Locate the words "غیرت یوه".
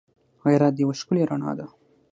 0.43-0.93